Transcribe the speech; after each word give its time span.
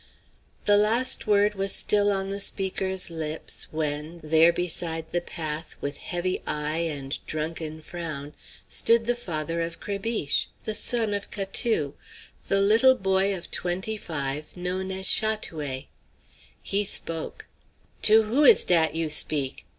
The 0.65 0.77
last 0.77 1.27
word 1.27 1.53
was 1.53 1.71
still 1.75 2.11
on 2.11 2.31
the 2.31 2.39
speaker's 2.39 3.11
lips, 3.11 3.67
when 3.69 4.19
there 4.23 4.51
beside 4.51 5.11
the 5.11 5.21
path, 5.21 5.75
with 5.79 5.97
heavy 5.97 6.41
eye 6.47 6.79
and 6.79 7.23
drunken 7.27 7.83
frown, 7.83 8.33
stood 8.67 9.05
the 9.05 9.13
father 9.13 9.61
of 9.61 9.79
Crébiche, 9.79 10.47
the 10.65 10.73
son 10.73 11.13
of 11.13 11.29
Catou, 11.29 11.93
the 12.47 12.61
little 12.61 12.95
boy 12.95 13.37
of 13.37 13.51
twenty 13.51 13.95
five 13.95 14.49
known 14.57 14.91
as 14.91 15.07
Chat 15.07 15.49
oué. 15.51 15.85
He 16.63 16.83
spoke: 16.83 17.45
"To 18.01 18.23
who 18.23 18.43
is 18.43 18.65
dat 18.65 18.95
you 18.95 19.07
speak? 19.07 19.67